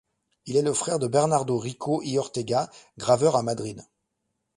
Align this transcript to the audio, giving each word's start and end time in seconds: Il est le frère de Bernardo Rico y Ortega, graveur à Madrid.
Il 0.47 0.57
est 0.57 0.63
le 0.63 0.73
frère 0.73 0.97
de 0.97 1.05
Bernardo 1.05 1.59
Rico 1.59 2.01
y 2.01 2.17
Ortega, 2.17 2.71
graveur 2.97 3.35
à 3.35 3.43
Madrid. 3.43 3.85